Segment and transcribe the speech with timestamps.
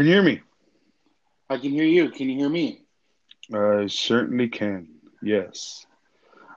[0.00, 0.40] Can you hear me?
[1.50, 2.08] I can hear you.
[2.08, 2.86] Can you hear me?
[3.52, 4.88] I certainly can.
[5.22, 5.84] Yes.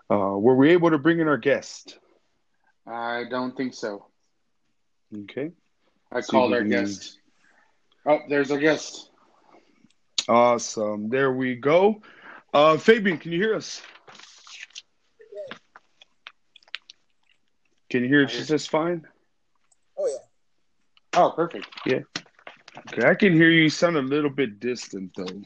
[0.09, 1.99] Uh, were we able to bring in our guest?
[2.88, 4.05] I don't think so.
[5.23, 5.52] Okay.
[6.09, 7.19] I See called our we can- guest.
[8.05, 9.09] Oh, there's our guest.
[10.30, 11.09] Awesome.
[11.09, 12.02] There we go.
[12.53, 13.81] Uh, Fabian, can you hear us?
[17.89, 19.05] Can you hear us just fine?
[19.99, 21.21] Oh yeah.
[21.21, 21.67] Oh, perfect.
[22.92, 23.64] Okay, I can hear you.
[23.64, 25.42] You sound a little bit distant though.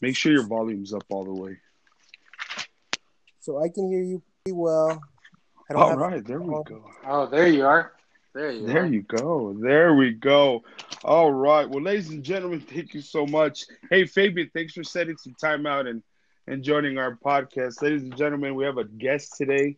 [0.00, 1.58] Make sure your volume's up all the way.
[3.40, 5.00] So I can hear you pretty well.
[5.70, 6.84] I All have- right, there we go.
[7.06, 7.92] Oh, there you are.
[8.34, 8.86] There you There are.
[8.86, 9.52] you go.
[9.60, 10.62] There we go.
[11.04, 11.68] All right.
[11.68, 13.64] Well, ladies and gentlemen, thank you so much.
[13.90, 16.02] Hey, Fabian, thanks for setting some time out and,
[16.46, 17.82] and joining our podcast.
[17.82, 19.76] Ladies and gentlemen, we have a guest today.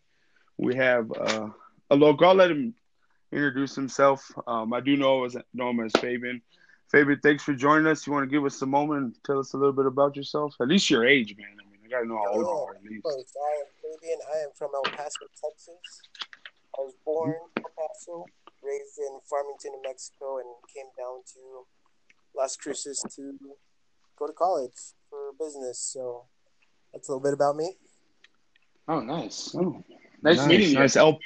[0.56, 1.48] We have uh,
[1.90, 2.28] a local.
[2.28, 2.74] I'll let him
[3.34, 4.30] introduce himself.
[4.46, 6.40] Um, I do know, as, know him as Fabian.
[6.90, 8.06] Fabian, thanks for joining us.
[8.06, 10.54] You want to give us a moment and tell us a little bit about yourself?
[10.60, 11.48] At least your age, man.
[11.50, 13.06] I mean, I got to know how old you are at least.
[13.06, 14.18] I am Fabian.
[14.32, 16.02] I am from El Paso, Texas.
[16.78, 18.26] I was born in El Paso,
[18.62, 21.66] raised in Farmington, New Mexico, and came down to
[22.36, 23.38] Las Cruces to
[24.16, 25.78] go to college for business.
[25.78, 26.26] So
[26.92, 27.74] that's a little bit about me.
[28.86, 29.54] Oh, nice.
[29.58, 29.82] Oh,
[30.24, 30.74] Nice, meeting you.
[30.78, 30.96] Nice.
[30.96, 31.18] El-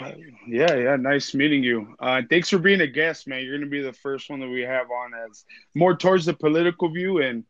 [0.48, 1.94] yeah, yeah, nice meeting you.
[2.00, 3.42] Uh, thanks for being a guest, man.
[3.44, 5.44] You're going to be the first one that we have on as
[5.74, 7.44] more towards the political view and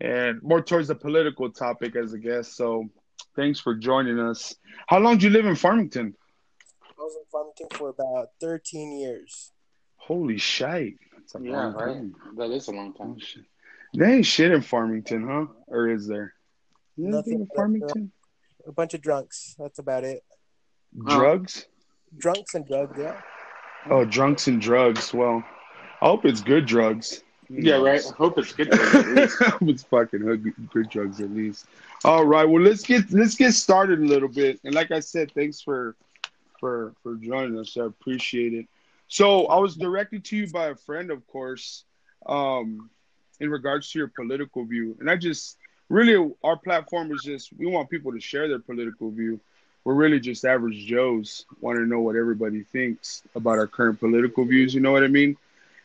[0.00, 2.56] and more towards the political topic as a guest.
[2.56, 2.88] So,
[3.36, 4.54] thanks for joining us.
[4.88, 6.14] How long did you live in Farmington?
[6.82, 9.52] I was in Farmington for about 13 years.
[9.96, 10.94] Holy shite!
[11.16, 11.94] That's a Yeah, long right.
[11.94, 12.14] time.
[12.38, 13.18] That is a long Oh, time.
[13.20, 13.44] shit.
[13.94, 15.46] There ain't shit in Farmington, huh?
[15.68, 16.34] Or is there?
[16.96, 18.12] Nothing Nothing in Farmington?
[18.66, 19.54] A bunch of drunks.
[19.58, 20.22] That's about it.
[20.96, 21.66] Drugs?
[22.16, 23.20] Drunks and drugs, yeah.
[23.90, 25.12] Oh, drunks and drugs.
[25.12, 25.44] Well,
[26.00, 27.22] I hope it's good drugs.
[27.50, 28.04] Yeah, right.
[28.04, 28.74] I hope it's good.
[28.74, 29.42] for you, at least.
[29.62, 31.66] it's fucking good, good drugs at least.
[32.04, 34.60] All right, well let's get let's get started a little bit.
[34.64, 35.96] And like I said, thanks for
[36.60, 37.76] for for joining us.
[37.76, 38.66] I appreciate it.
[39.08, 41.84] So I was directed to you by a friend, of course,
[42.26, 42.90] um,
[43.40, 44.96] in regards to your political view.
[45.00, 45.56] And I just
[45.88, 49.40] really our platform is just we want people to share their political view.
[49.84, 54.44] We're really just average Joes want to know what everybody thinks about our current political
[54.44, 54.74] views.
[54.74, 55.36] You know what I mean?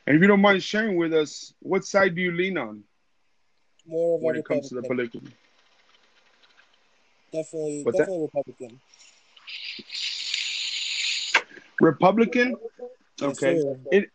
[0.05, 2.83] And if you don't mind sharing with us, what side do you lean on?
[3.87, 5.21] More when it comes to the political.
[7.31, 8.05] Definitely, What's that?
[8.05, 8.79] definitely Republican.
[11.81, 12.55] Republican?
[13.19, 13.59] Yes, Okay.
[13.61, 14.05] sir.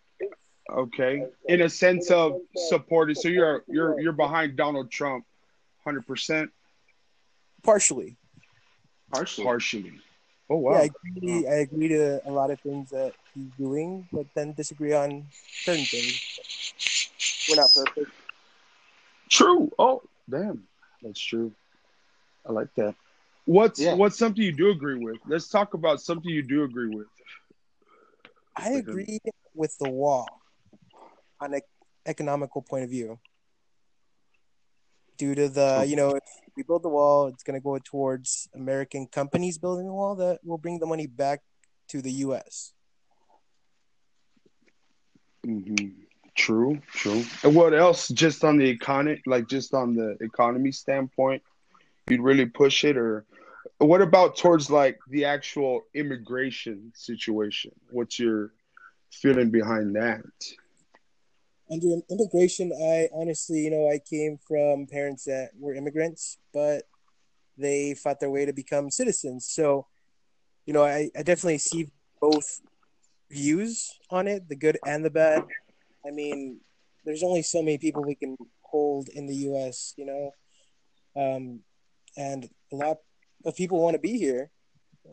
[0.71, 1.27] Okay.
[1.49, 5.25] In a sense of supporting so you're you're you're behind Donald Trump
[5.87, 6.49] 100%
[7.63, 8.17] Partially.
[9.11, 9.45] Partially.
[9.45, 10.01] partially.
[10.51, 10.81] Oh Yeah, wow.
[10.81, 11.47] I agree.
[11.47, 15.85] I agree to a lot of things that he's doing, but then disagree on certain
[15.85, 16.21] things.
[17.49, 18.11] We're not perfect.
[19.31, 19.71] True.
[19.79, 20.65] Oh, damn.
[21.03, 21.53] That's true.
[22.47, 22.95] I like that.
[23.45, 23.95] What's Yeah.
[23.95, 25.19] what's something you do agree with?
[25.27, 27.07] Let's talk about something you do agree with.
[28.57, 29.21] I agree
[29.55, 30.43] with the wall
[31.41, 31.61] on an
[32.07, 33.19] economical point of view.
[35.19, 36.23] Due to the, you know, if
[36.57, 40.41] we build the wall, it's going to go towards American companies building the wall that
[40.45, 41.41] will bring the money back
[41.89, 42.73] to the U.S.
[45.45, 45.75] hmm
[46.37, 47.25] True, true.
[47.43, 48.09] And what else?
[48.09, 51.43] Just on the economy, like just on the economy standpoint,
[52.09, 53.25] you'd really push it, or
[53.79, 57.73] what about towards like the actual immigration situation?
[57.91, 58.53] What's your
[59.11, 60.23] feeling behind that?
[61.71, 66.85] Under immigration, I honestly, you know, I came from parents that were immigrants, but
[67.59, 69.47] they fought their way to become citizens.
[69.47, 69.87] So,
[70.65, 72.61] you know, I, I definitely see both
[73.31, 75.45] views on it, the good and the bad.
[76.07, 76.61] I mean,
[77.05, 80.31] there's only so many people we can hold in the U.S., you know,
[81.17, 81.61] um,
[82.17, 82.99] and a lot
[83.45, 84.51] of people want to be here,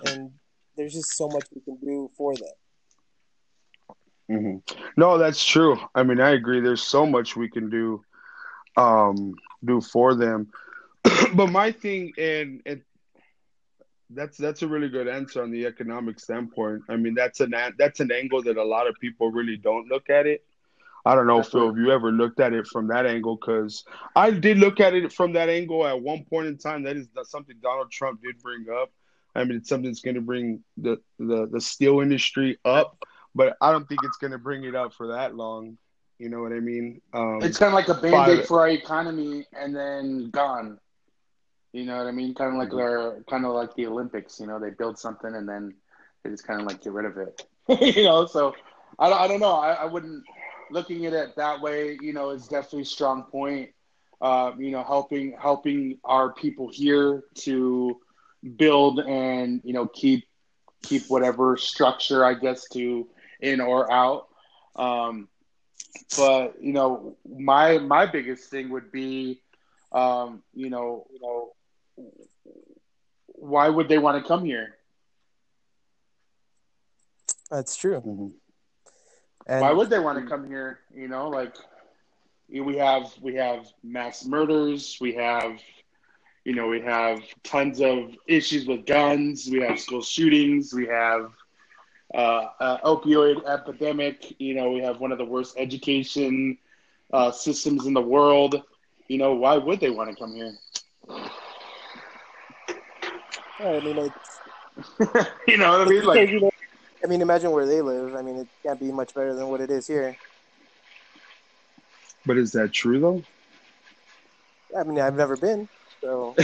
[0.06, 0.32] and
[0.76, 2.48] there's just so much we can do for them.
[4.28, 4.58] Hmm
[4.98, 5.78] No, that's true.
[5.94, 6.62] I mean, I agree.
[6.62, 8.04] There's so much we can do,
[8.78, 9.34] um,
[9.64, 10.50] do for them.
[11.36, 12.62] but my thing, and
[14.10, 16.84] that's that's a really good answer on the economic standpoint.
[16.90, 20.10] I mean, that's an that's an angle that a lot of people really don't look
[20.10, 20.44] at it.
[21.06, 23.84] I don't know, Phil, if you ever looked at it from that angle, because
[24.16, 26.84] I did look at it from that angle at one point in time.
[26.84, 28.92] That is something Donald Trump did bring up.
[29.36, 32.98] I mean, it's something that's going to bring the, the the steel industry up,
[33.36, 35.78] but I don't think it's going to bring it up for that long.
[36.20, 37.02] You know what I mean?
[37.14, 40.80] Um, It's kind of like a band aid for our economy and then gone.
[41.74, 42.34] You know what I mean?
[42.36, 42.78] Kind of like Mhm.
[42.78, 44.40] their, kind of like the Olympics.
[44.40, 45.76] You know, they build something and then
[46.24, 47.44] they just kind of like get rid of it.
[47.96, 48.54] you know, so
[49.00, 49.56] I don't, I don't know.
[49.56, 50.24] I, I wouldn't.
[50.72, 53.70] looking at it that way, you know, is definitely a strong point.
[54.22, 57.98] Uh, you know, helping helping our people here to
[58.58, 60.24] build and you know keep
[60.84, 63.08] keep whatever structure I guess to
[63.46, 64.28] in or out.
[64.76, 65.30] Um,
[66.18, 69.42] but you know, my my biggest thing would be,
[69.92, 71.54] um, you know, you know,
[73.28, 74.76] why would they want to come here?
[77.50, 78.02] That's true.
[78.02, 78.28] Mm-hmm.
[79.48, 80.80] And why would they want to come here?
[80.94, 81.56] You know, like
[82.50, 85.60] we have we have mass murders, we have
[86.44, 91.32] you know we have tons of issues with guns, we have school shootings, we have
[92.16, 94.40] uh, uh, opioid epidemic.
[94.40, 96.58] You know, we have one of the worst education
[97.14, 98.64] uh, systems in the world.
[99.08, 100.54] You know, why would they want to come here?
[103.60, 104.40] I mean, it's,
[105.48, 106.04] you know what I mean?
[106.06, 106.52] Like, you know,
[107.04, 108.16] I mean, imagine where they live.
[108.16, 110.16] I mean, it can't be much better than what it is here.
[112.26, 113.24] But is that true though?
[114.78, 115.70] I mean, I've never been,
[116.02, 116.36] so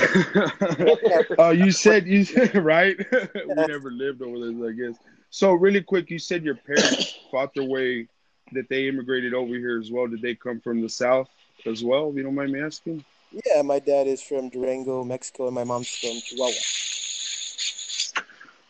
[1.37, 2.97] Oh, you said you said right.
[3.33, 4.99] we never lived over there, I guess.
[5.31, 8.07] So really quick, you said your parents fought their way
[8.51, 10.07] that they immigrated over here as well.
[10.07, 11.29] Did they come from the south
[11.65, 12.09] as well?
[12.09, 13.03] If you don't mind me asking.
[13.45, 16.53] yeah, my dad is from Durango, Mexico, and my mom's from Chihuahua.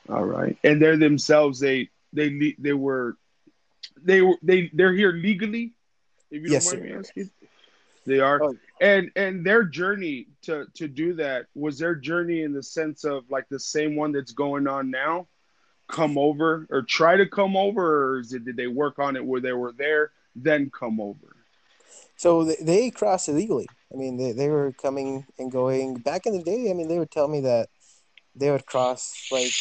[0.09, 1.59] All right, and they're themselves.
[1.59, 3.17] They they they were
[4.03, 5.73] they were they they're here legally.
[6.29, 6.93] If you Yes, don't mind sir.
[6.93, 7.31] me asking,
[8.05, 8.43] they are.
[8.43, 8.55] Oh.
[8.79, 13.29] And and their journey to to do that was their journey in the sense of
[13.31, 15.27] like the same one that's going on now.
[15.91, 19.25] Come over or try to come over, or is it, did they work on it
[19.25, 21.35] where they were there, then come over?
[22.15, 23.67] So they, they crossed illegally.
[23.93, 25.95] I mean, they, they were coming and going.
[25.95, 27.69] Back in the day, I mean, they would tell me that
[28.35, 29.51] they would cross like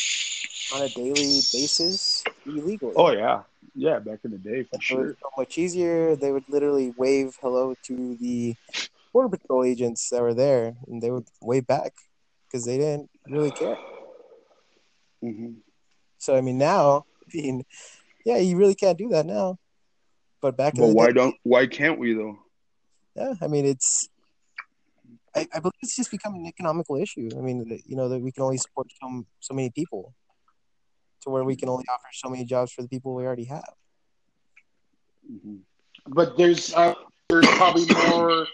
[0.73, 2.95] on a daily basis illegally.
[2.97, 3.43] Oh yeah,
[3.75, 3.99] yeah.
[3.99, 5.05] Back in the day, for It sure.
[5.05, 6.17] was so much easier.
[6.17, 8.55] They would literally wave hello to the
[9.13, 11.93] border patrol agents that were there, and they would wave back
[12.47, 13.77] because they didn't really care.
[15.21, 15.53] hmm
[16.21, 17.65] So I mean, now, I mean,
[18.25, 19.59] yeah, you really can't do that now.
[20.41, 22.39] But back in But the why day, don't why can't we though?
[23.17, 24.09] yeah, I mean, it's.
[25.35, 27.31] I, I believe it's just become an economical issue.
[27.37, 30.15] I mean, you know that we can only support so so many people,
[31.23, 33.73] to where we can only offer so many jobs for the people we already have.
[35.27, 35.57] hmm
[36.09, 36.95] but there's uh,
[37.29, 38.47] there's probably more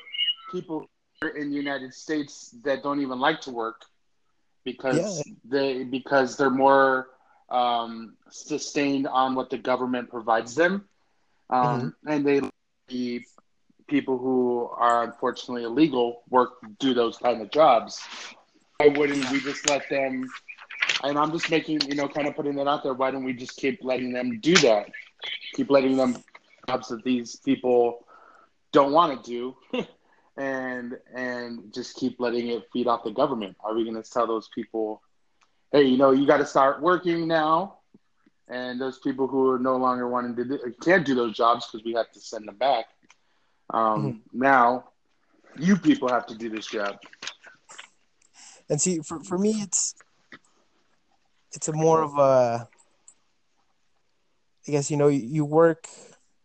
[0.50, 0.86] people
[1.20, 3.86] here in the United States that don't even like to work
[4.64, 5.32] because Yeah.
[5.48, 7.08] they because they're more
[7.48, 10.88] um, sustained on what the government provides them,
[11.50, 12.40] um, and they
[12.88, 13.22] the
[13.88, 18.00] people who are unfortunately illegal work do those kind of jobs.
[18.78, 20.28] Why wouldn't we just let them?
[21.02, 22.94] And I'm just making you know kind of putting that out there.
[22.94, 24.90] Why don't we just keep letting them do that?
[25.54, 26.16] Keep letting them
[26.68, 28.04] jobs that these people
[28.72, 29.84] don't want to do
[30.36, 34.26] and and just keep letting it feed off the government are we going to tell
[34.26, 35.02] those people
[35.72, 37.78] hey you know you got to start working now
[38.48, 41.84] and those people who are no longer wanting to do, can't do those jobs because
[41.84, 42.86] we have to send them back
[43.70, 44.84] um, now
[45.58, 46.98] you people have to do this job
[48.68, 49.94] And see, for for me, it's
[51.52, 52.68] it's a more of a.
[54.68, 55.86] I guess you know you, you work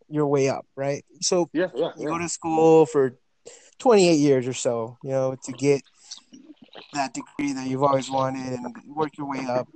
[0.08, 1.04] your way up, right?
[1.22, 2.10] So yeah yeah, you yeah.
[2.10, 3.18] go to school for
[3.80, 5.82] 28 years or so, you know, to get
[6.94, 9.68] that degree that you've always wanted and work your way up.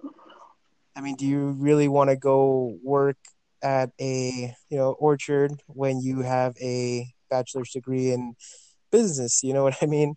[0.95, 3.17] I mean, do you really want to go work
[3.61, 8.35] at a, you know, orchard when you have a bachelor's degree in
[8.91, 9.43] business?
[9.43, 10.15] You know what I mean?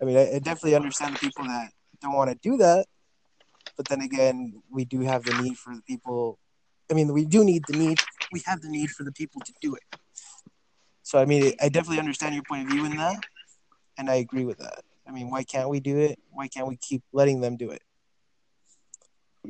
[0.00, 2.86] I mean, I, I definitely understand the people that don't want to do that.
[3.76, 6.38] But then again, we do have the need for the people.
[6.90, 8.00] I mean, we do need the need.
[8.32, 9.82] We have the need for the people to do it.
[11.02, 13.24] So I mean, I definitely understand your point of view in that,
[13.96, 14.82] and I agree with that.
[15.08, 16.18] I mean, why can't we do it?
[16.30, 17.82] Why can't we keep letting them do it?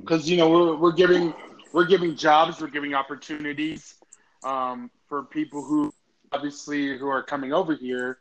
[0.00, 1.34] because you know we're, we're giving
[1.72, 3.94] we're giving jobs we're giving opportunities
[4.44, 5.92] um, for people who
[6.32, 8.18] obviously who are coming over here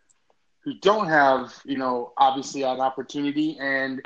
[0.60, 4.02] who don't have you know obviously an opportunity and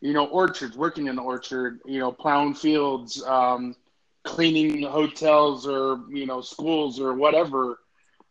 [0.00, 3.74] you know orchards working in the orchard you know plowing fields um,
[4.22, 7.78] cleaning hotels or you know schools or whatever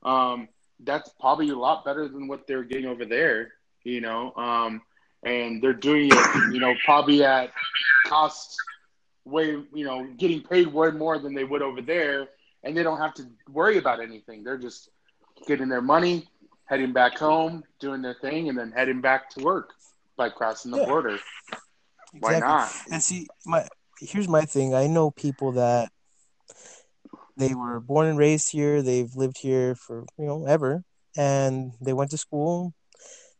[0.03, 0.47] um,
[0.81, 4.81] that's probably a lot better than what they're getting over there you know um,
[5.23, 7.51] and they're doing it you know probably at
[8.07, 8.55] cost
[9.25, 12.27] way you know getting paid way more than they would over there
[12.63, 14.89] and they don't have to worry about anything they're just
[15.47, 16.27] getting their money
[16.65, 19.71] heading back home doing their thing and then heading back to work
[20.17, 20.85] by crossing the Yeah.
[20.85, 21.17] border
[22.19, 23.67] why not And see, my
[23.99, 24.73] here's my thing.
[24.73, 25.89] I know people that
[27.37, 28.81] they were born and raised here.
[28.81, 30.83] They've lived here for you know ever,
[31.15, 32.73] and they went to school.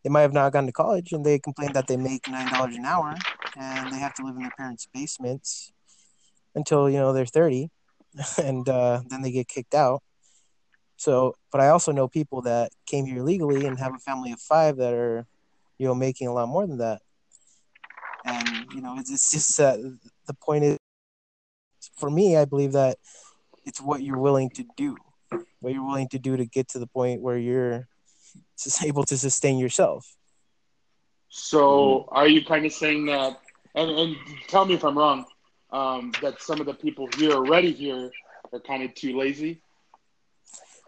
[0.03, 2.75] They might have not gone to college, and they complain that they make nine dollars
[2.75, 3.15] an hour,
[3.57, 5.71] and they have to live in their parents' basements
[6.55, 7.69] until you know they're thirty,
[8.37, 10.03] and uh, then they get kicked out.
[10.97, 14.39] So, but I also know people that came here legally and have a family of
[14.39, 15.25] five that are,
[15.77, 17.01] you know, making a lot more than that.
[18.25, 19.79] And you know, it's, it's just that
[20.27, 20.77] the point is,
[21.97, 22.97] for me, I believe that
[23.65, 24.95] it's what you're willing to do,
[25.59, 27.87] what you're willing to do to get to the point where you're
[28.83, 30.15] able to sustain yourself.
[31.29, 33.39] So, are you kind of saying that?
[33.75, 34.15] And, and
[34.47, 35.25] tell me if I'm wrong.
[35.71, 38.11] Um, that some of the people here already here
[38.53, 39.59] are kind of too lazy.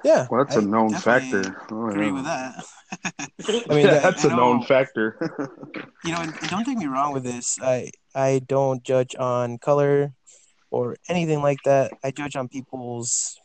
[0.04, 1.66] Yeah, Well, that's a I known factor.
[1.72, 2.12] Oh, Agree yeah.
[2.12, 2.66] with that.
[3.04, 5.18] I I mean, yeah, that's I a known factor.
[6.04, 7.58] you know, and, and don't take me wrong with this.
[7.60, 10.14] I I don't judge on color
[10.70, 11.94] or anything like that.
[12.04, 13.40] I judge on people's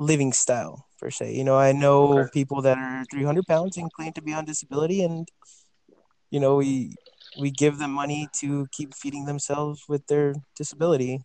[0.00, 1.34] living style per se.
[1.34, 2.30] You know, I know Okay.
[2.32, 5.28] people that are 300 pounds and claim to be on disability, and
[6.30, 6.96] you know, we
[7.34, 11.20] we give them money to keep feeding themselves with their disability.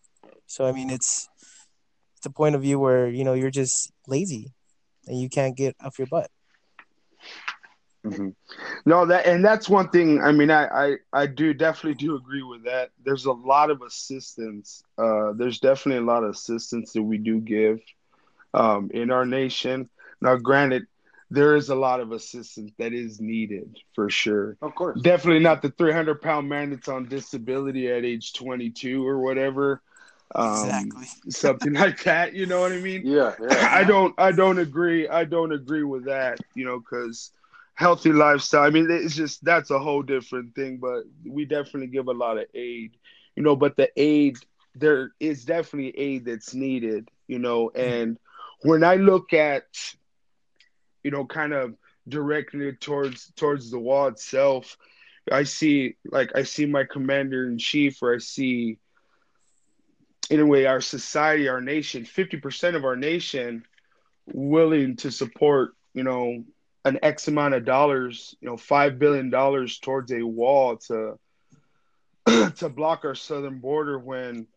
[0.48, 1.30] So I mean, it's
[2.18, 4.54] it's a point of view where you know you're just lazy
[5.08, 6.32] and you can't get off your butt.
[8.06, 8.30] hmm
[8.86, 10.22] No, that and that's one thing.
[10.22, 12.92] I mean, I, I I do definitely do agree with that.
[13.04, 14.84] There's a lot of assistance.
[14.98, 17.80] Uh, there's definitely a lot of assistance that we do give
[18.56, 19.90] um, in our nation.
[20.22, 20.88] Now, granted,
[21.30, 24.58] there is a lot of assistance that is needed for sure.
[24.62, 25.00] Of course.
[25.02, 29.82] Definitely not the 300 pound man that's on disability at age 22 or whatever.
[30.34, 31.08] Um, exactly.
[31.30, 32.34] Something like that.
[32.34, 33.02] You know what I mean?
[33.04, 33.34] Yeah.
[33.42, 33.70] yeah.
[33.72, 37.32] I don't I don't agree I don't agree with that you know because
[37.74, 42.08] healthy lifestyle I mean it's just that's a whole different thing but we definitely give
[42.08, 42.96] a lot of aid
[43.36, 44.38] you know but the aid
[44.76, 48.18] there is definitely aid that's needed you know and
[48.66, 49.66] when I look at
[51.04, 51.76] you know kind of
[52.08, 54.78] directing it towards towards the wall itself
[55.32, 58.78] I see like I see my commander in chief or I see
[60.30, 63.64] in a way our society our nation 50% of our nation
[64.26, 66.44] willing to support you know
[66.86, 71.20] an x amount of dollars you know 5 billion dollars towards a wall to
[72.56, 74.48] to block our southern border when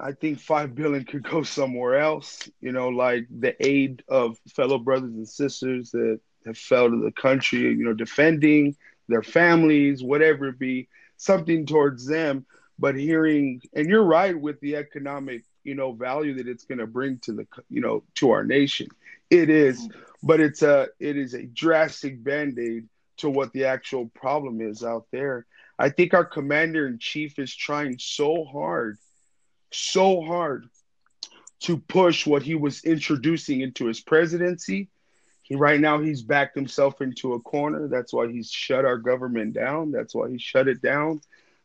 [0.00, 4.78] i think 5 billion could go somewhere else you know like the aid of fellow
[4.78, 8.76] brothers and sisters that have fell to the country you know defending
[9.08, 10.88] their families whatever it be
[11.20, 12.46] something towards them.
[12.78, 16.86] But hearing and you're right with the economic you know value that it's going to
[16.86, 18.88] bring to the you know to our nation.
[19.28, 19.86] It is
[20.22, 22.88] but it's a it is a drastic band-aid
[23.18, 25.46] to what the actual problem is out there.
[25.78, 28.98] I think our commander in chief is trying so hard
[29.70, 30.68] so hard
[31.60, 34.88] to push what he was introducing into his presidency
[35.42, 39.52] he right now he's backed himself into a corner that's why he's shut our government
[39.52, 41.20] down that's why he shut it down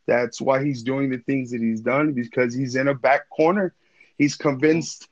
[0.06, 3.74] that's why he's doing the things that he's done because he's in a back corner.
[4.18, 5.08] He's convinced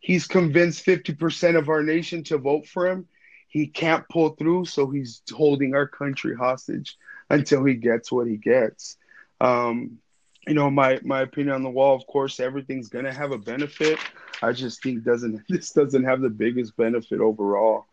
[0.00, 3.08] he's convinced 50% of our nation to vote for him.
[3.48, 6.96] He can't pull through, so he's holding our country hostage
[7.28, 8.96] until he gets what he gets.
[9.40, 9.98] Um,
[10.46, 13.98] you know, my my opinion on the wall, of course, everything's gonna have a benefit.
[14.42, 17.86] I just think doesn't this doesn't have the biggest benefit overall.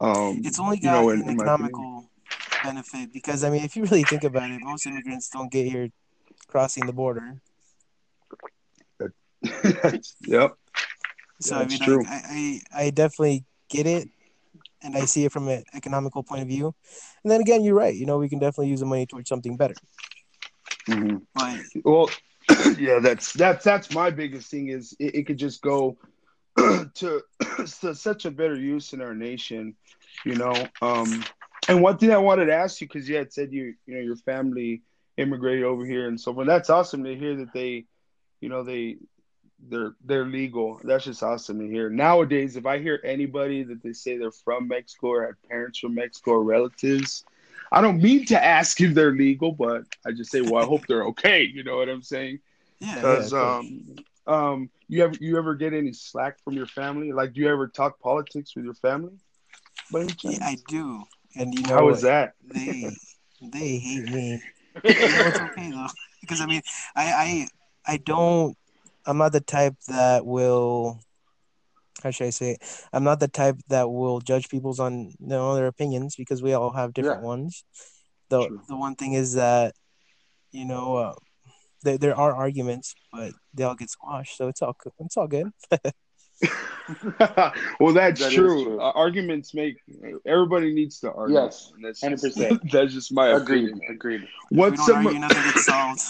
[0.00, 2.04] Um, It's only you got know, an in economical
[2.64, 5.90] benefit because I mean, if you really think about it, most immigrants don't get here
[6.48, 7.40] crossing the border.
[10.26, 10.56] yep.
[11.40, 14.08] So That's I mean, like, I, I I definitely get it,
[14.82, 16.74] and I see it from an economical point of view.
[17.22, 17.94] And then again, you're right.
[17.94, 19.74] You know, we can definitely use the money towards something better.
[20.88, 21.22] Mhm.
[21.34, 22.10] But Well,
[22.78, 25.96] yeah, that's that's that's my biggest thing is it, it could just go
[26.56, 27.22] to,
[27.80, 29.74] to such a better use in our nation,
[30.24, 30.54] you know.
[30.80, 31.24] Um,
[31.68, 34.00] and one thing I wanted to ask you because you had said you you know
[34.00, 34.82] your family
[35.16, 36.46] immigrated over here and so forth.
[36.46, 37.84] That's awesome to hear that they,
[38.40, 38.96] you know, they
[39.68, 40.80] they're they're legal.
[40.82, 41.88] That's just awesome to hear.
[41.88, 45.94] Nowadays, if I hear anybody that they say they're from Mexico or had parents from
[45.94, 47.24] Mexico or relatives,
[47.72, 50.86] I don't mean to ask if they're legal, but I just say, well, I hope
[50.86, 51.42] they're okay.
[51.42, 52.40] You know what I'm saying?
[52.80, 56.66] yeah, Because yeah, of um, um, you ever you ever get any slack from your
[56.66, 57.12] family?
[57.12, 59.14] Like, do you ever talk politics with your family?
[59.90, 60.38] By any chance?
[60.38, 61.04] yeah, I do.
[61.36, 62.34] And you know, How is that?
[62.44, 62.96] they
[63.40, 64.42] they hate me.
[64.84, 65.86] You know, it's okay though,
[66.20, 66.62] because I mean,
[66.96, 67.46] I
[67.86, 68.56] I I don't.
[69.06, 71.00] I'm not the type that will.
[72.02, 72.52] How should I say?
[72.52, 72.86] It?
[72.92, 76.52] I'm not the type that will judge people's on you know their opinions because we
[76.52, 77.64] all have different ones.
[78.28, 78.60] The True.
[78.68, 79.74] the one thing is that,
[80.52, 81.14] you know, uh,
[81.82, 85.28] there there are arguments, but they all get squashed, so it's all co- it's all
[85.28, 85.50] good.
[87.80, 88.64] well, that's That is true.
[88.64, 88.80] true.
[88.80, 89.76] Uh, arguments make
[90.26, 91.36] everybody needs to argue.
[91.36, 92.58] Yes, that's 100%.
[92.72, 93.68] That's just my Agreed.
[93.70, 93.80] opinion.
[93.88, 94.28] Agreed.
[94.50, 95.06] What's don't some?
[95.06, 96.00] argue, nothing gets solved.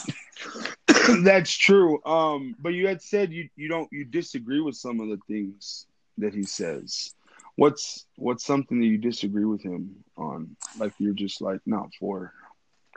[1.22, 2.02] that's true.
[2.04, 5.86] Um, but you had said you you don't you disagree with some of the things
[6.18, 7.14] that he says.
[7.56, 10.56] What's what's something that you disagree with him on?
[10.78, 12.32] Like you're just like not for.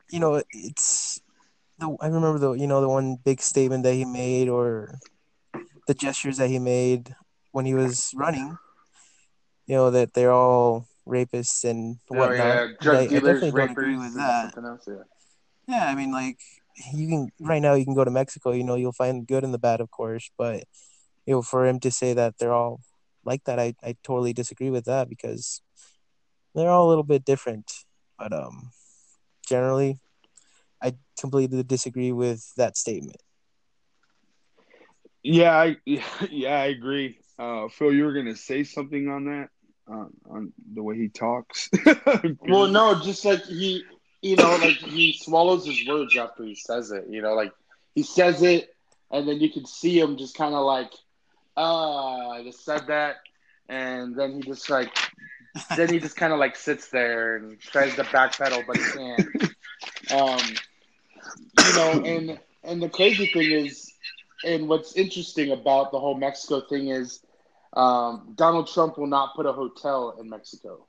[0.10, 1.22] You know, it's
[1.80, 5.00] the I remember the you know the one big statement that he made or
[5.88, 7.16] the gestures that he made
[7.52, 8.58] when he was running.
[9.68, 12.38] You know that they're all rapists and Oh, whatnot.
[12.38, 12.62] yeah.
[12.64, 14.54] And Drug I, I dealers, definitely don't agree with that.
[14.54, 14.84] something else.
[14.88, 15.04] Yeah.
[15.68, 16.40] Yeah, I mean, like
[16.94, 18.52] you can right now you can go to Mexico.
[18.52, 20.30] You know, you'll find the good and the bad, of course.
[20.38, 20.64] But
[21.26, 22.82] you know, for him to say that they're all
[23.24, 25.62] like that, I I totally disagree with that because
[26.54, 27.72] they're all a little bit different.
[28.18, 28.72] But um,
[29.48, 30.00] generally,
[30.82, 33.22] I completely disagree with that statement.
[35.24, 35.78] Yeah, I
[36.30, 37.18] yeah I agree.
[37.38, 39.50] Uh, Phil, you were gonna say something on that,
[39.88, 41.70] on on the way he talks.
[42.48, 43.84] Well, no, just like he,
[44.26, 47.06] you know, like he swallows his words after he says it.
[47.08, 47.54] You know, like
[47.94, 48.76] he says it,
[49.12, 50.92] and then you can see him just kind of like,
[51.56, 53.18] ah, I just said that,
[53.70, 54.90] and then he just like,
[55.78, 59.30] then he just kind of like sits there and tries to backpedal, but he can't.
[60.12, 60.40] Um,
[61.64, 63.94] you know, and and the crazy thing is,
[64.44, 67.24] and what's interesting about the whole Mexico thing is,
[67.74, 70.88] um, Donald Trump will not put a hotel in Mexico.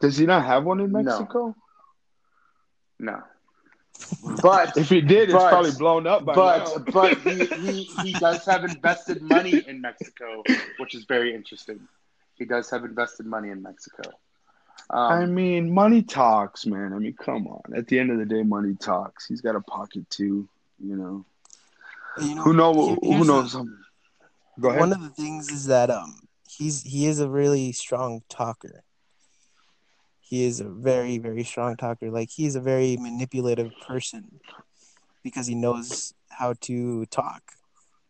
[0.00, 1.54] Does he not have one in Mexico?
[2.98, 3.22] No.
[4.42, 6.92] But If he did, it's probably blown up by but now.
[6.92, 10.42] but he, he, he does have invested money in Mexico,
[10.78, 11.80] which is very interesting.
[12.34, 14.10] He does have invested money in Mexico.
[14.90, 16.92] Um, I mean, money talks, man.
[16.92, 17.62] I mean, come on.
[17.74, 19.26] At the end of the day, money talks.
[19.26, 21.24] He's got a pocket too, you know.
[22.20, 22.98] You know, Who know?
[23.02, 23.52] Who knows?
[23.52, 23.72] the-
[24.60, 24.80] Go ahead.
[24.80, 26.14] One of the things is that um
[26.48, 28.82] he's he is a really strong talker.
[30.26, 32.10] He is a very very strong talker.
[32.10, 34.40] Like he's a very manipulative person
[35.22, 37.42] because he knows how to talk.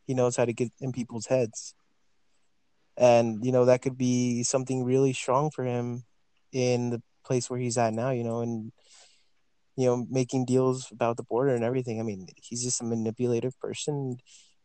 [0.06, 1.74] He knows how to get in people's heads.
[2.96, 6.04] And you know that could be something really strong for him
[6.52, 8.70] in the place where he's at now, you know, and
[9.76, 11.98] you know making deals about the border and everything.
[11.98, 14.18] I mean, he's just a manipulative person.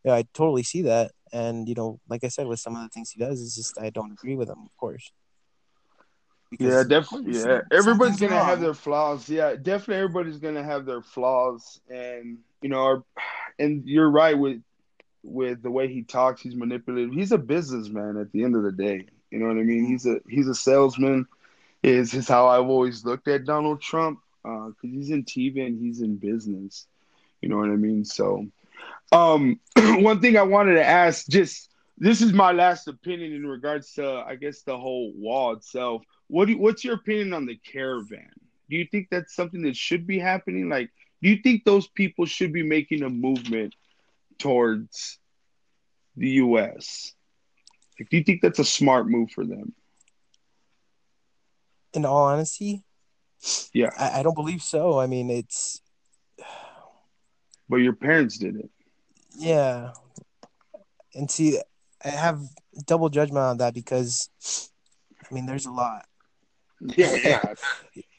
[0.04, 1.12] Yeah, I totally see that.
[1.32, 3.78] And you know, like I said, with some of the things he does, it's just
[3.80, 5.12] I don't agree with him, of course.
[6.58, 7.38] Yeah, definitely.
[7.38, 9.28] Yeah, everybody's gonna have their flaws.
[9.28, 10.02] Yeah, definitely.
[10.02, 13.04] Everybody's gonna have their flaws, and you know, our,
[13.58, 14.60] and you're right with
[15.22, 16.40] with the way he talks.
[16.40, 17.12] He's manipulative.
[17.12, 19.06] He's a businessman at the end of the day.
[19.30, 19.86] You know what I mean?
[19.86, 21.26] He's a he's a salesman.
[21.82, 26.00] Is is how I've always looked at Donald Trump because he's in TV and he's
[26.00, 26.86] in business.
[27.40, 28.04] You know what I mean?
[28.04, 28.46] So,
[29.12, 33.94] um, one thing I wanted to ask, just this is my last opinion in regards
[33.94, 36.02] to, I guess, the whole wall itself.
[36.30, 38.30] What do you, what's your opinion on the caravan?
[38.68, 40.68] Do you think that's something that should be happening?
[40.68, 40.90] Like,
[41.22, 43.74] do you think those people should be making a movement
[44.38, 45.18] towards
[46.16, 47.12] the U.S.?
[47.98, 49.74] Like, do you think that's a smart move for them?
[51.92, 52.84] in all honesty,
[53.72, 53.90] Yeah.
[53.98, 55.00] I, I don't believe so.
[55.00, 55.82] I mean, it's
[57.68, 58.70] But your parents did it.
[59.36, 59.90] yeah,
[61.14, 61.58] and see,
[62.04, 62.40] I have
[62.86, 64.30] double judgment on that because,
[65.28, 66.06] I mean, there's a lot.
[66.80, 67.54] Yeah, yeah.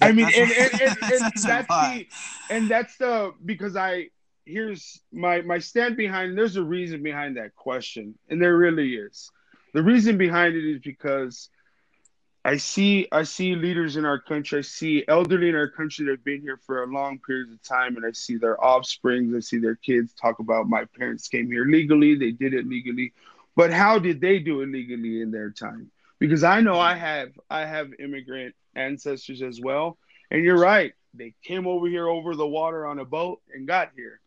[0.01, 1.93] I mean, and, and, and, and that's a that's lot.
[1.93, 2.07] the
[2.49, 4.09] and that's the because I
[4.45, 6.37] here's my my stand behind.
[6.37, 9.31] There's a reason behind that question, and there really is.
[9.73, 11.49] The reason behind it is because
[12.43, 14.59] I see I see leaders in our country.
[14.59, 17.61] I see elderly in our country that have been here for a long period of
[17.63, 19.35] time, and I see their offsprings.
[19.35, 22.15] I see their kids talk about my parents came here legally.
[22.15, 23.13] They did it legally,
[23.55, 25.91] but how did they do it legally in their time?
[26.21, 29.99] Because I know I have I have immigrant ancestors as well,
[30.31, 30.93] and you're right.
[31.15, 34.21] They came over here over the water on a boat and got here.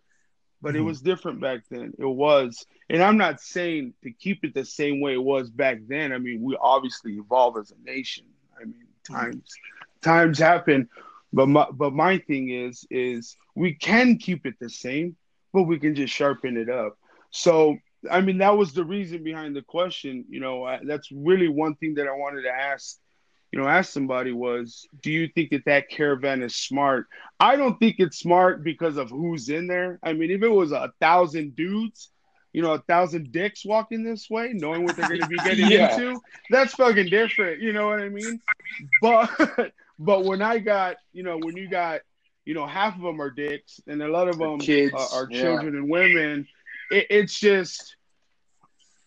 [0.62, 0.86] But it Mhm.
[0.86, 1.94] was different back then.
[1.98, 2.66] It was.
[2.90, 6.12] And I'm not saying to keep it the same way it was back then.
[6.12, 8.24] I mean, we obviously evolve as a nation.
[8.60, 9.60] I mean, times
[10.02, 10.88] times happen.
[11.32, 15.16] But my but my thing is is we can keep it the same,
[15.52, 16.98] but we can just sharpen it up.
[17.30, 17.78] So
[18.10, 20.24] I mean, that was the reason behind the question.
[20.28, 22.98] You know, I, that's really one thing that I wanted to ask
[23.52, 27.06] you know, ask somebody was, do you think that that caravan is smart?
[27.38, 30.00] I don't think it's smart because of who's in there.
[30.02, 32.10] I mean, if it was a thousand dudes,
[32.52, 35.70] you know, a thousand dicks walking this way, knowing what they're going to be getting
[35.70, 35.94] Yeah.
[35.94, 37.60] into, that's fucking different.
[37.60, 38.40] You know what I mean?
[39.00, 39.30] But,
[40.00, 42.00] but when I got, you know, when you got,
[42.44, 45.28] you know, half of them are dicks and a lot of them Kids, are, are
[45.30, 45.40] yeah.
[45.40, 46.48] children and women,
[46.94, 47.96] it, it's just,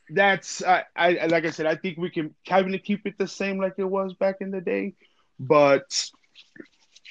[0.10, 3.28] that's I, I like I said, I think we can kind of keep it the
[3.28, 4.94] same like it was back in the day,
[5.40, 6.10] but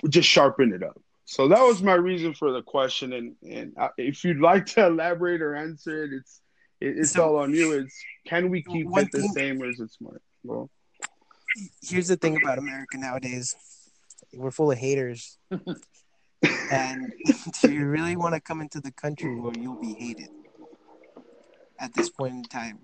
[0.09, 1.01] just sharpen it up.
[1.25, 5.43] So that was my reason for the question, and and if you'd like to elaborate
[5.43, 6.41] or answer it, it's
[6.81, 7.73] it, it's so, all on you.
[7.73, 10.23] It's can we keep it the thing, same or is it smart?
[10.45, 10.71] Well,
[11.83, 13.57] here's the thing about America nowadays:
[14.33, 15.37] we're full of haters,
[16.71, 17.12] and
[17.61, 20.29] do you really want to come into the country where you'll be hated
[21.79, 22.79] at this point in time?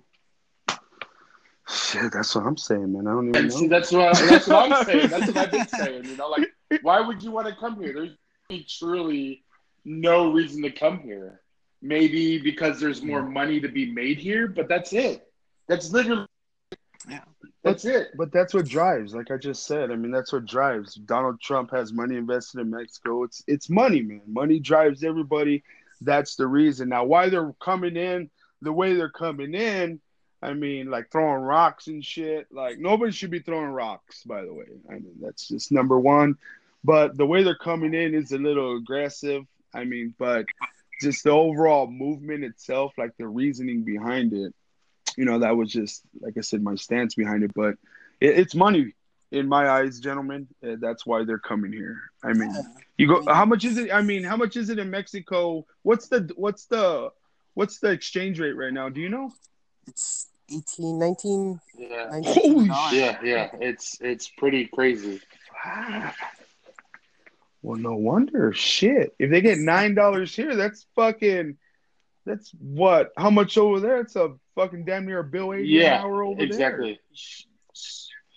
[1.69, 3.07] Shit, that's what I'm saying, man.
[3.07, 3.55] I don't even know.
[3.55, 5.09] See, that's what that's what I'm saying.
[5.09, 6.05] That's what I've been saying.
[6.05, 6.49] You know, like
[6.83, 8.17] why would you want to come here?
[8.49, 9.45] There's truly
[9.85, 11.41] no reason to come here.
[11.81, 15.27] Maybe because there's more money to be made here, but that's it.
[15.69, 16.27] That's literally
[17.09, 17.21] yeah.
[17.63, 18.09] That's it.
[18.17, 19.91] But that's what drives, like I just said.
[19.91, 20.95] I mean, that's what drives.
[20.95, 23.23] Donald Trump has money invested in Mexico.
[23.23, 24.23] It's it's money, man.
[24.27, 25.63] Money drives everybody.
[26.01, 26.89] That's the reason.
[26.89, 28.31] Now, why they're coming in
[28.63, 30.01] the way they're coming in,
[30.43, 32.49] I mean, like throwing rocks and shit.
[32.51, 34.67] Like nobody should be throwing rocks, by the way.
[34.89, 36.37] I mean, that's just number one.
[36.85, 39.45] But the way they're coming in is a little aggressive.
[39.73, 40.47] I mean, but
[41.01, 44.53] just the overall movement itself, like the reasoning behind it,
[45.17, 47.53] you know, that was just like I said, my stance behind it.
[47.55, 47.75] But
[48.21, 48.95] it, it's money
[49.31, 50.49] in my eyes, gentlemen.
[50.67, 52.01] Uh, that's why they're coming here.
[52.25, 52.53] I mean,
[52.99, 53.25] you go.
[53.33, 53.93] How much is it?
[53.93, 55.67] I mean, how much is it in Mexico?
[55.83, 57.11] What's the what's the
[57.55, 58.89] what's the exchange rate right now?
[58.89, 59.31] Do you know?
[59.87, 61.61] It's 18, 19.
[61.79, 62.09] Yeah.
[62.11, 63.51] 19 Holy Yeah, yeah.
[63.61, 65.21] It's it's pretty crazy.
[67.63, 68.53] Well, no wonder.
[68.53, 69.15] Shit.
[69.19, 71.57] If they get nine dollars here, that's fucking.
[72.27, 73.11] That's what?
[73.17, 74.01] How much over there?
[74.01, 77.01] It's a fucking damn near a bill eighty Yeah, an hour over exactly.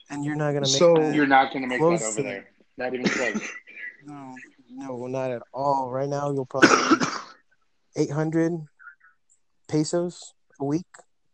[0.10, 1.16] And you're not gonna make So- that.
[1.16, 2.48] You're not gonna make that over to there.
[2.78, 3.42] Not even close.
[4.08, 4.36] No,
[4.70, 5.90] no, not at all.
[5.90, 6.70] Right now, you'll probably
[7.98, 8.54] 800
[9.68, 10.86] pesos a week,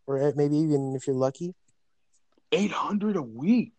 [0.08, 1.54] or maybe even if you're lucky.
[2.52, 3.74] Eight hundred a week.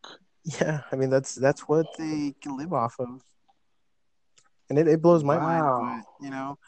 [0.45, 3.23] Yeah, I mean that's that's what they can live off of,
[4.69, 5.81] and it, it blows my Wow.
[5.81, 6.05] mind.
[6.05, 6.59] But you know,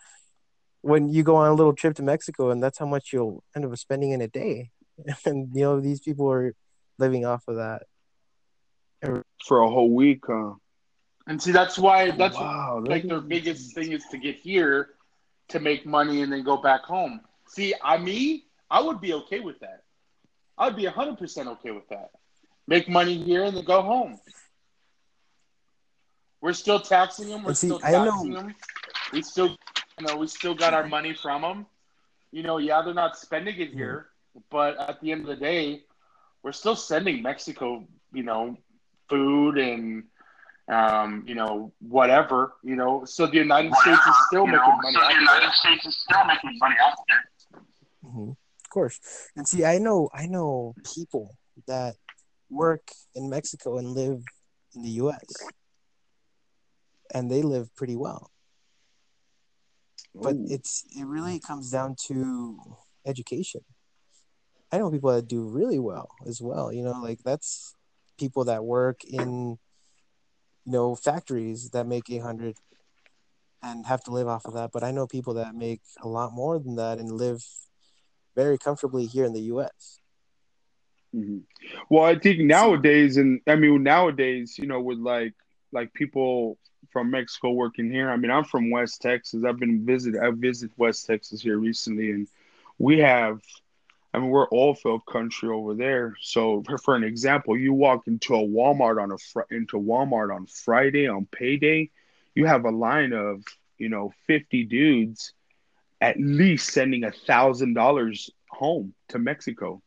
[0.83, 3.65] when you go on a little trip to Mexico, and that's how much you'll end
[3.65, 4.71] up spending in a day,
[5.27, 6.55] and you know these people are
[6.99, 7.83] living off of that.
[9.47, 10.53] For a whole week, huh?
[11.27, 12.81] And see, that's why oh, that's wow.
[12.85, 14.91] that like their biggest thing is to get here
[15.49, 17.21] to make money and then go back home.
[17.49, 19.83] See, I me, I would be okay with that.
[20.57, 22.11] I'd be hundred percent okay with that.
[22.67, 24.19] Make money here and then go home.
[26.41, 27.43] We're still taxing them.
[27.45, 28.55] We're see, still I know- taxing them.
[29.13, 29.49] We still,
[29.99, 31.67] you know, we still got our money from them.
[32.33, 34.09] You know, yeah, they're not spending it here,
[34.51, 35.83] but at the end of the day,
[36.43, 38.57] we're still sending Mexico, you know,
[39.09, 40.05] food and
[40.69, 43.05] um, you know, whatever, you know.
[43.05, 44.97] So the United States is still making money.
[44.99, 45.53] out there.
[45.53, 47.25] States is still making money out there.
[48.15, 49.01] Hmm Of course.
[49.37, 51.97] And see, I know I know people that
[52.51, 54.23] work in Mexico and live
[54.75, 55.51] in the US.
[57.13, 58.31] And they live pretty well.
[60.15, 60.47] But Ooh.
[60.49, 62.59] it's it really comes down to
[63.05, 63.63] education.
[64.73, 66.73] I know people that do really well as well.
[66.73, 67.75] You know, like that's
[68.19, 69.59] people that work in
[70.65, 72.57] you know factories that make 800
[73.63, 76.33] and have to live off of that but i know people that make a lot
[76.33, 77.45] more than that and live
[78.35, 80.01] very comfortably here in the us
[81.15, 81.43] Mhm.
[81.89, 85.35] Well, I think nowadays, and I mean nowadays, you know, with like
[85.71, 86.59] like people
[86.91, 88.11] from Mexico working here.
[88.11, 89.45] I mean, I'm from West Texas.
[89.45, 90.17] I've been visit.
[90.17, 92.29] I visited West Texas here recently, and
[92.79, 93.41] we have.
[94.13, 96.15] I mean, we're all field country over there.
[96.21, 100.35] So, for, for an example, you walk into a Walmart on a fr- into Walmart
[100.35, 101.91] on Friday on payday,
[102.35, 103.43] you have a line of
[103.79, 105.33] you know 50 dudes,
[106.05, 109.81] at least sending a thousand dollars home to Mexico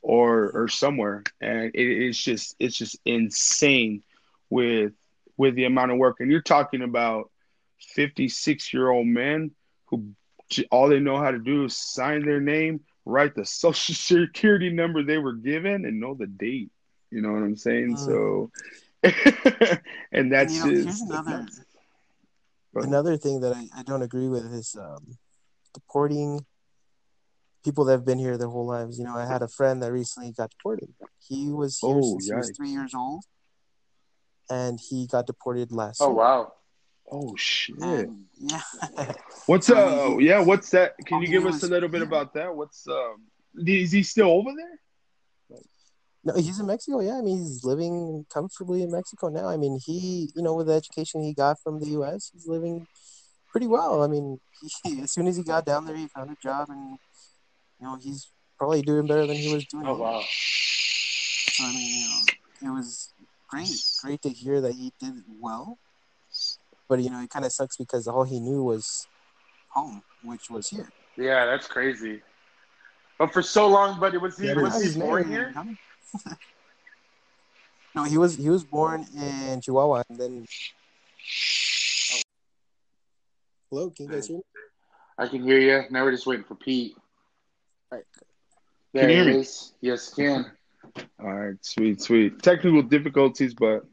[0.00, 1.22] or or somewhere.
[1.42, 4.02] And it is just it's just insane
[4.48, 4.92] with
[5.36, 6.16] with the amount of work.
[6.20, 7.30] And you're talking about
[7.80, 9.50] 56 year old men
[9.86, 10.14] who
[10.70, 15.02] all they know how to do is sign their name write the social security number
[15.02, 16.70] they were given and know the date.
[17.10, 17.96] You know what i'm saying?
[17.96, 17.98] Mm.
[17.98, 18.50] so
[20.12, 21.46] and that's you know, just another-
[22.74, 25.18] another thing that I, I don't agree with is um,
[25.74, 26.44] deporting
[27.64, 29.92] people that have been here their whole lives you know i had a friend that
[29.92, 30.88] recently got deported
[31.28, 33.22] he was here Oh, since he was three years old
[34.50, 36.14] and he got deported last Oh year.
[36.16, 36.52] wow.
[37.10, 38.60] oh shit And, yeah
[39.46, 42.06] what's I uh mean, yeah what's that can you give us a little bit yeah.
[42.08, 43.22] about that what's um
[43.66, 44.78] is he still over there
[46.24, 47.00] No, he's in Mexico.
[47.00, 49.48] Yeah, I mean, he's living comfortably in Mexico now.
[49.54, 52.86] I mean, he, you know, with the education he got from the U.S., he's living
[53.52, 54.02] pretty well.
[54.02, 54.40] I mean,
[54.82, 56.98] he, as soon as he got down there, he found a job, and
[57.78, 59.86] you know, he's probably doing better than he was doing.
[59.86, 60.22] Oh wow.
[60.22, 62.00] So I mean,
[62.60, 63.12] you know, it was
[63.48, 63.70] great,
[64.02, 65.78] great to hear that he did well.
[66.88, 69.06] But you know, it kind of sucks because all he knew was
[69.68, 70.88] home, which was here.
[71.16, 72.22] Yeah, that's crazy.
[73.18, 75.54] But for so long, but was he Yeah, was he born here?
[77.94, 80.46] no, he was he was born in Chihuahua, and then.
[83.72, 84.42] Hello, can you guys hear me?
[85.16, 85.84] I can hear you.
[85.90, 86.94] Now we're just waiting for Pete.
[87.90, 88.04] Right.
[88.92, 89.40] There Can you hear me?
[89.40, 89.72] is.
[89.80, 90.52] Yes, can.
[91.18, 92.42] All right, sweet, sweet.
[92.42, 93.86] Technical difficulties, but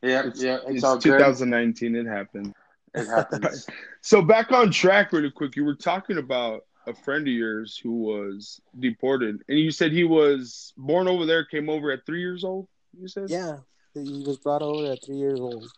[0.00, 1.18] Yeah, it's, yeah, it's, it's, all good.
[1.18, 1.96] 2019.
[1.96, 2.54] It happened.
[2.94, 3.66] It happens.
[4.00, 5.56] So back on track, really quick.
[5.56, 10.04] You were talking about a friend of yours who was deported, and you said he
[10.04, 12.68] was born over there, came over at three years old.
[12.96, 13.56] You said, Yeah,
[13.92, 15.68] he was brought over at three years old.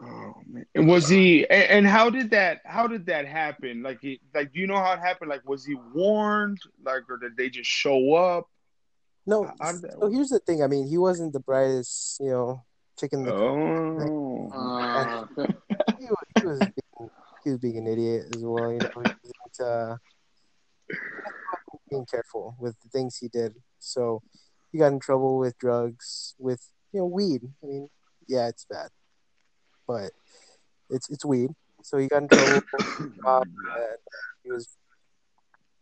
[0.00, 0.64] Oh man!
[0.74, 1.48] And was he?
[1.48, 2.60] And, and how did that?
[2.64, 3.82] How did that happen?
[3.82, 5.30] Like, he, like, do you know how it happened?
[5.30, 6.58] Like, was he warned?
[6.84, 8.46] Like, or did they just show up?
[9.28, 10.62] No, How did that so here's the thing.
[10.62, 12.64] I mean, he wasn't the brightest, you know,
[12.98, 13.24] chicken.
[13.24, 15.26] the Oh, Uh,
[15.98, 17.10] he was, he was being,
[17.44, 18.72] he was being an idiot as well.
[18.72, 19.96] You know, he wasn't uh,
[21.90, 23.54] being careful with the things he did.
[23.78, 24.22] So
[24.72, 27.42] he got in trouble with drugs, with you know, weed.
[27.62, 27.90] I mean,
[28.28, 28.88] yeah, it's bad,
[29.88, 30.10] but
[30.90, 31.50] it's it's weed.
[31.82, 32.62] So he got in trouble.
[33.26, 33.98] uh, and
[34.44, 34.68] he was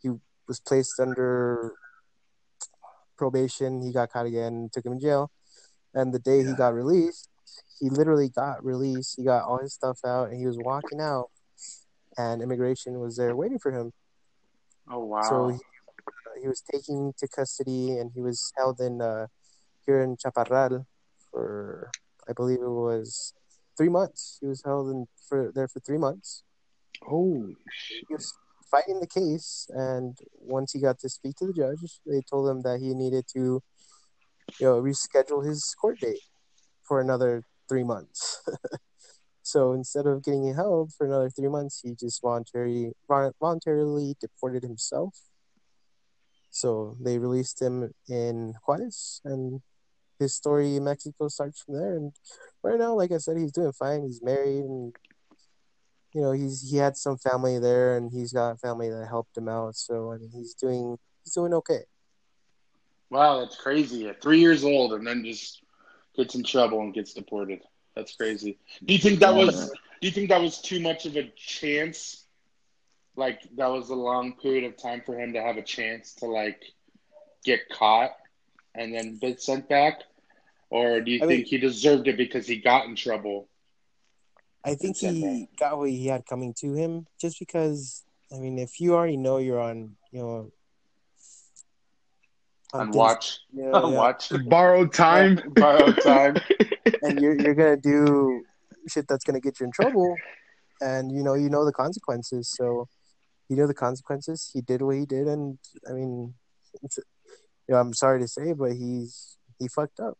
[0.00, 0.10] he
[0.46, 1.74] was placed under
[3.18, 3.82] probation.
[3.82, 5.30] He got caught again, took him in jail,
[5.92, 7.28] and the day he got released,
[7.80, 9.16] he literally got released.
[9.16, 11.30] He got all his stuff out, and he was walking out,
[12.16, 13.92] and immigration was there waiting for him.
[14.88, 15.22] oh wow.
[15.22, 15.58] So he,
[16.42, 19.26] he was taken to custody, and he was held in uh,
[19.86, 20.86] here in Chaparral
[21.30, 21.90] for,
[22.28, 23.34] I believe it was
[23.76, 24.38] three months.
[24.40, 26.42] He was held in for there for three months.
[27.02, 28.04] holy shit!
[28.08, 28.32] He was
[28.70, 32.62] fighting the case, and once he got to speak to the judge, they told him
[32.62, 33.62] that he needed to,
[34.60, 36.20] you know, reschedule his court date
[36.82, 38.42] for another three months.
[39.42, 42.92] so instead of getting held for another three months, he just voluntarily
[43.40, 45.16] voluntarily deported himself.
[46.50, 49.60] So they released him in Juarez, and
[50.18, 51.96] his story in Mexico starts from there.
[51.96, 52.12] And
[52.62, 54.02] right now, like I said, he's doing fine.
[54.02, 54.94] He's married, and
[56.14, 59.48] you know he's he had some family there, and he's got family that helped him
[59.48, 59.76] out.
[59.76, 61.80] So I mean, he's doing he's doing okay.
[63.10, 64.08] Wow, that's crazy.
[64.08, 65.62] At three years old, and then just
[66.16, 67.60] gets in trouble and gets deported.
[67.94, 68.58] That's crazy.
[68.84, 69.70] Do you think that was?
[70.00, 72.24] Do you think that was too much of a chance?
[73.14, 76.26] Like that was a long period of time for him to have a chance to
[76.26, 76.62] like
[77.44, 78.10] get caught
[78.78, 80.02] and then be sent back,
[80.70, 83.48] or do you I think mean- he deserved it because he got in trouble?
[84.64, 88.02] I think It's he got what he had coming to him just because
[88.34, 90.52] I mean if you already know you're on you know
[92.74, 95.40] On things- watch, yeah, on yeah, watch, Borrowed time.
[95.54, 96.36] borrowed time.
[97.02, 98.42] and you're you're gonna do
[98.88, 100.16] shit that's gonna get you in trouble.
[100.80, 102.48] And you know you know the consequences.
[102.56, 102.88] So
[103.48, 104.50] you know the consequences.
[104.52, 105.58] He did what he did and
[105.88, 106.34] I mean
[106.82, 106.98] it's,
[107.68, 110.18] you know I'm sorry to say but he's he fucked up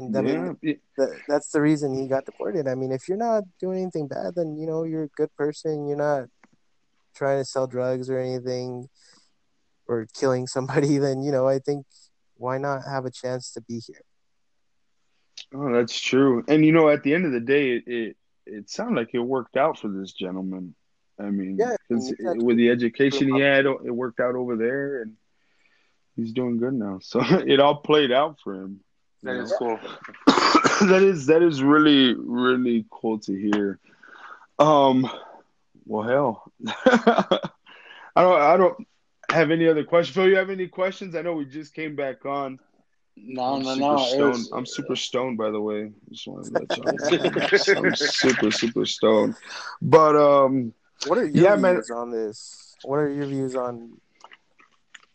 [0.00, 0.74] and I mean yeah.
[0.96, 2.66] that, that's the reason he got deported.
[2.66, 5.86] I mean, if you're not doing anything bad, then you know you're a good person.
[5.86, 6.28] You're not
[7.14, 8.88] trying to sell drugs or anything,
[9.86, 10.98] or killing somebody.
[11.04, 11.86] Then you know, I think
[12.36, 14.02] why not have a chance to be here?
[15.54, 16.44] Oh, that's true.
[16.48, 19.18] And you know, at the end of the day, it it, it sounded like it
[19.20, 20.74] worked out for this gentleman.
[21.18, 25.02] I mean, Yeah, and that's- with the education he had, it worked out over there,
[25.02, 25.16] and
[26.16, 26.98] he's doing good now.
[27.02, 28.80] So it all played out for him.
[29.22, 29.78] That you is cool.
[30.26, 33.78] that is that is really really cool to hear.
[34.58, 35.08] Um,
[35.86, 36.52] well, hell,
[36.84, 37.40] I
[38.16, 38.86] don't I don't
[39.30, 40.14] have any other questions.
[40.14, 41.14] Phil, you have any questions?
[41.14, 42.58] I know we just came back on.
[43.16, 43.96] No, I'm no, super no.
[43.98, 44.30] stoned.
[44.30, 45.92] was- I'm super stoned, by the way.
[46.10, 46.86] Just want to let y'all
[47.74, 47.88] know.
[47.88, 49.34] I'm super super stoned.
[49.82, 50.72] But um,
[51.06, 51.74] What are your Yeah, man.
[51.76, 52.74] views on this?
[52.84, 54.00] What are your views on?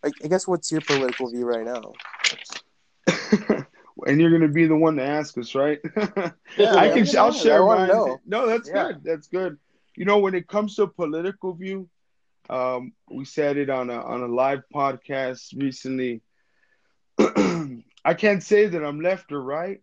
[0.06, 1.94] I, I guess what's your political view right now?
[4.08, 5.80] and you're gonna be the one to ask us, right?
[6.58, 7.06] Yeah, I can.
[7.18, 7.88] I'll yeah, share I mine.
[7.88, 8.22] know.
[8.26, 8.88] No, that's Yeah.
[8.88, 9.04] good.
[9.04, 9.58] That's good.
[9.96, 11.90] You know, when it comes to political view,
[12.50, 16.22] um, we said it on a on a live podcast recently.
[17.20, 19.82] I can't say that I'm left or right.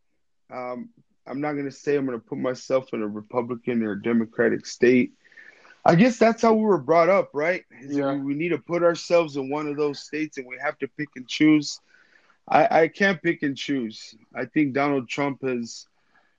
[0.53, 0.91] Um,
[1.27, 5.13] I'm not gonna say I'm gonna put myself in a Republican or Democratic state.
[5.85, 7.65] I guess that's how we were brought up, right?
[7.81, 8.13] Is Yeah.
[8.13, 10.89] we, we need to put ourselves in one of those states, and we have to
[10.89, 11.81] pick and choose.
[12.49, 14.15] I, I can't pick and choose.
[14.35, 15.87] I think Donald Trump has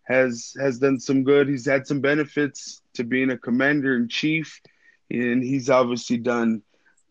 [0.04, 1.50] has has done some good.
[1.50, 4.62] He's had some benefits to being a commander in chief,
[5.12, 6.64] and he's obviously done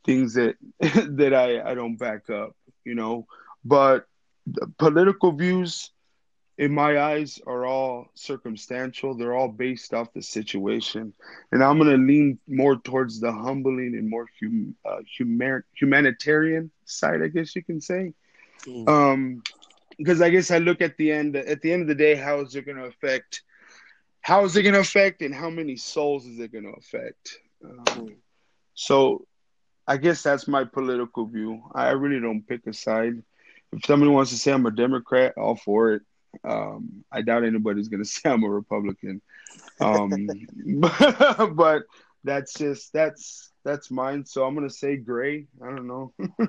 [0.05, 3.27] things that that I I don't back up, you know.
[3.65, 4.07] But
[4.47, 5.92] the political views,
[6.63, 9.15] in my eyes, are all circumstantial.
[9.15, 11.13] They're all based off the situation,
[11.51, 17.21] and I'm gonna lean more towards the humbling and more hum, uh, human, humanitarian side,
[17.21, 18.13] I guess you can say.
[18.65, 18.89] Mm.
[18.89, 19.43] Um,
[19.99, 21.35] because I guess I look at the end.
[21.35, 23.43] At the end of the day, how is it going to affect?
[24.21, 27.39] How is it going to affect, and how many souls is it going to affect?
[27.65, 28.15] Um,
[28.75, 29.27] so,
[29.89, 31.61] I guess that's my political view.
[31.75, 33.21] I really don't pick a side.
[33.73, 36.03] If somebody wants to say I'm a Democrat, all for it.
[36.45, 39.21] Um, I doubt anybody's going to say I'm a Republican.
[39.81, 40.29] Um,
[40.81, 41.83] but, but
[42.25, 44.25] that's just that's that's mine.
[44.25, 45.47] So I'm going to say gray.
[45.63, 46.13] I don't know.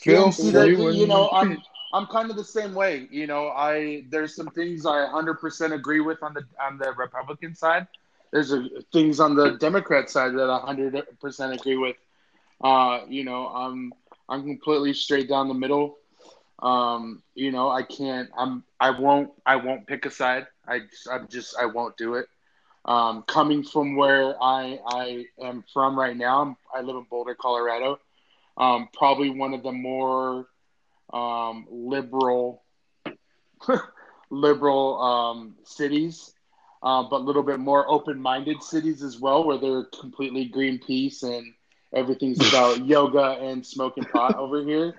[0.00, 3.06] Phil, that, you, what do you know, I'm I'm kind of the same way.
[3.10, 7.54] You know, I there's some things I 100% agree with on the on the Republican
[7.54, 7.86] side.
[8.32, 11.96] There's a, things on the Democrat side that I 100% agree with.
[12.60, 13.92] Uh, you know, I'm
[14.28, 15.98] I'm completely straight down the middle.
[16.64, 18.30] Um, you know, I can't.
[18.36, 18.64] I'm.
[18.80, 19.30] I won't.
[19.44, 20.46] I won't pick a side.
[20.66, 20.80] I.
[21.12, 21.56] I'm just.
[21.58, 22.26] I won't do it.
[22.86, 27.34] Um, coming from where I I am from right now, I'm, I live in Boulder,
[27.34, 27.98] Colorado.
[28.56, 30.46] Um, probably one of the more
[31.12, 32.62] um, liberal
[34.30, 36.32] liberal um, cities,
[36.82, 41.54] uh, but a little bit more open-minded cities as well, where they're completely Greenpeace and
[41.94, 44.94] everything's about yoga and smoking pot over here.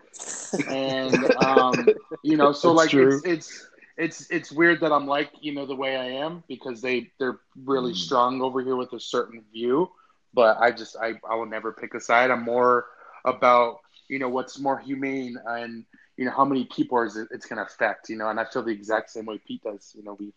[0.67, 5.31] And um, you know, so That's like it's it's it's it's weird that I'm like
[5.41, 7.95] you know the way I am because they they're really Mm.
[7.95, 9.89] strong over here with a certain view.
[10.33, 12.31] But I just I I will never pick a side.
[12.31, 12.85] I'm more
[13.25, 13.77] about
[14.09, 15.85] you know what's more humane and
[16.17, 18.45] you know how many people is it, it's going to affect you know and i
[18.45, 20.33] feel the exact same way pete does you know we've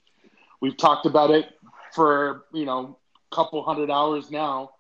[0.61, 1.47] we've talked about it
[1.94, 2.97] for you know
[3.31, 4.71] a couple hundred hours now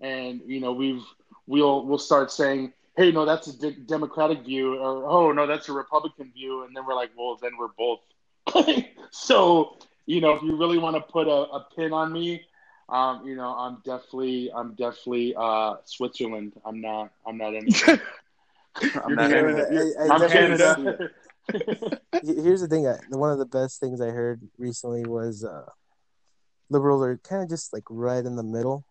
[0.00, 1.02] and you know we've
[1.48, 5.68] we'll we'll start saying hey no that's a de- democratic view or oh no that's
[5.68, 8.00] a republican view and then we're like well then we're both
[9.10, 12.44] so you know if you really want to put a, a pin on me
[12.90, 16.54] um, you know, I'm definitely, I'm definitely uh, Switzerland.
[16.64, 18.00] I'm not, I'm not anything.
[19.04, 19.66] I'm You're not Canada.
[19.70, 21.10] I, I I'm definitely Canada.
[21.52, 22.02] see it.
[22.24, 22.86] He- Here's the thing.
[22.86, 25.66] I, one of the best things I heard recently was uh,
[26.70, 28.86] liberals are kind of just like right in the middle,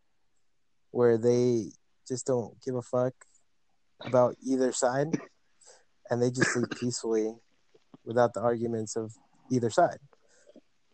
[0.91, 1.72] where they
[2.08, 3.13] just don't give a fuck
[4.06, 5.20] about either side,
[6.10, 7.36] and they just live peacefully
[8.06, 9.13] without the arguments of
[9.52, 10.00] either side.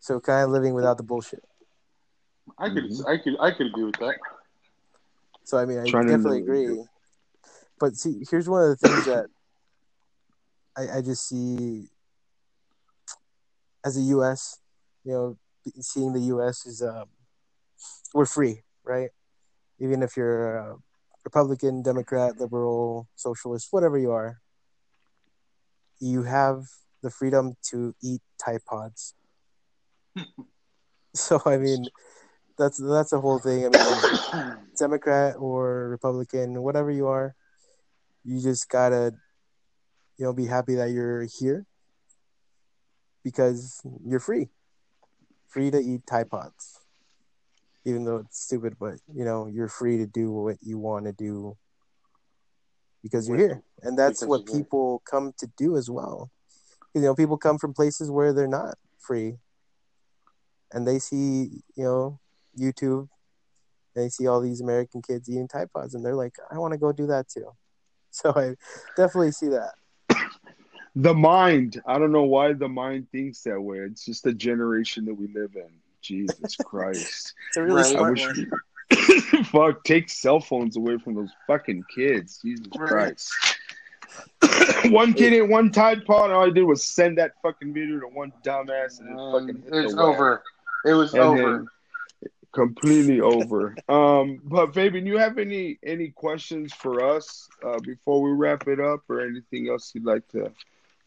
[0.00, 1.44] So kind of living without the bullshit.
[2.58, 3.06] I could, Mhm.
[3.08, 4.16] I could, I could agree with that.
[5.44, 6.84] So I mean, I Trying definitely agree.
[7.78, 9.26] But see, here's one of the things that
[10.76, 11.88] I, I just see
[13.84, 14.60] as a U.S.
[15.04, 15.38] You know,
[15.80, 16.66] seeing the U.S.
[16.66, 17.06] is um,
[18.14, 19.10] we're free, right?
[19.78, 20.76] Even if you're a
[21.24, 24.40] Republican, Democrat, liberal, socialist, whatever you are,
[26.00, 26.64] you have
[27.02, 29.14] the freedom to eat Tide Pods.
[31.14, 31.86] so I mean,
[32.58, 33.66] that's that's a whole thing.
[33.66, 37.34] I mean, Democrat or Republican, whatever you are,
[38.24, 39.14] you just gotta,
[40.18, 41.66] you know, be happy that you're here
[43.22, 44.48] because you're free,
[45.48, 46.83] free to eat Tide Pods.
[47.84, 51.12] Even though it's stupid, but you know, you're free to do what you want to
[51.12, 51.56] do
[53.02, 54.64] because you're here, and that's Because what you're here.
[54.64, 56.30] people come to do as well.
[56.94, 59.36] You know, people come from places where they're not free,
[60.72, 62.20] and they see, you know,
[62.58, 63.08] YouTube
[63.94, 66.78] they see all these American kids eating Tide Pods, and they're like, I want to
[66.78, 67.50] go do that too.
[68.16, 68.54] So I
[68.96, 69.72] definitely see that.
[70.94, 71.82] The mind.
[71.84, 73.78] I don't know why the mind thinks that way.
[73.78, 75.68] It's just the generation that we live in.
[76.04, 77.34] Jesus Christ.
[77.48, 77.86] It's a really Right.
[77.86, 78.50] Smart wish one.
[79.44, 82.38] fuck take cell phones away from those fucking kids.
[82.42, 82.88] Jesus Right.
[82.88, 83.32] Christ.
[84.92, 87.98] one kid ate one Tide Pod, and all I did was send that fucking video
[88.00, 90.04] to one dumbass, and it fucking Um, hit the it's web.
[90.04, 90.42] over.
[90.84, 91.66] It was And over.
[92.52, 93.74] completely over.
[93.88, 98.78] Um, but Fabian, you have any any questions for us uh, before we wrap it
[98.78, 100.52] up, or anything else you'd like to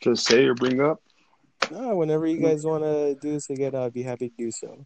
[0.01, 1.01] to say or bring up?
[1.71, 4.85] No, whenever you guys want to do this again, I'd be happy to do so.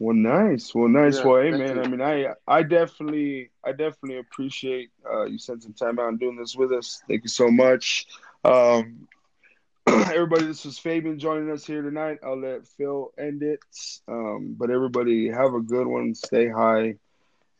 [0.00, 0.74] Well, nice.
[0.74, 1.18] Well, nice.
[1.18, 1.76] Yeah, well, hey, man.
[1.76, 1.82] you.
[1.82, 6.20] I mean, I I definitely I definitely appreciate uh, you spent some time out and
[6.20, 7.02] doing this with us.
[7.08, 8.06] Thank you so much.
[8.44, 9.08] Um,
[9.88, 12.18] everybody, this was Fabian joining us here tonight.
[12.24, 13.60] I'll let Phil end it.
[14.06, 16.14] Um, but everybody, have a good one.
[16.14, 16.94] Stay high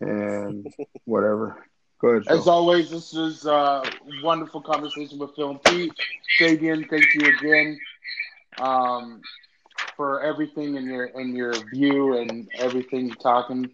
[0.00, 0.72] and
[1.04, 1.64] whatever.
[2.00, 3.82] Go ahead, As always, this was a
[4.22, 5.92] wonderful conversation with Phil and Pete.
[6.38, 7.76] Fabian, thank you again
[8.60, 9.20] um,
[9.96, 13.70] for everything in your in your view and everything you're talking.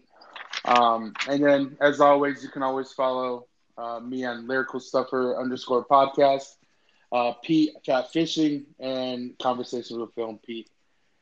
[0.65, 3.45] Um, and then, as always, you can always follow
[3.77, 6.55] Uh, me on Lyrical Stuffer underscore podcast.
[7.11, 10.69] Uh, Pete, Chat Fishing, and Conversations with Phil and Pete.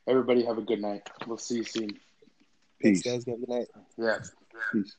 [0.06, 1.02] Everybody have a good night.
[1.26, 1.90] We'll see you soon.
[2.82, 3.02] Thanks, Peace.
[3.02, 3.24] guys.
[3.26, 3.68] Have a good night.
[3.98, 4.18] Yeah.
[4.72, 4.96] Peace.